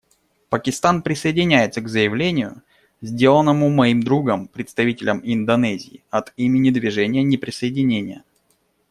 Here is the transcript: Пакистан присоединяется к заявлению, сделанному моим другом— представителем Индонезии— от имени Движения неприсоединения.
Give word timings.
Пакистан 0.49 1.03
присоединяется 1.03 1.79
к 1.79 1.87
заявлению, 1.87 2.63
сделанному 3.01 3.69
моим 3.69 4.01
другом— 4.01 4.47
представителем 4.47 5.21
Индонезии— 5.23 6.03
от 6.09 6.33
имени 6.37 6.71
Движения 6.71 7.21
неприсоединения. 7.21 8.23